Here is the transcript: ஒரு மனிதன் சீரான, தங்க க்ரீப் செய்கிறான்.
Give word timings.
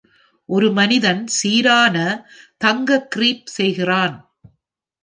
ஒரு 0.49 0.71
மனிதன் 0.71 1.27
சீரான, 1.27 1.97
தங்க 2.57 3.07
க்ரீப் 3.15 3.47
செய்கிறான். 3.57 4.17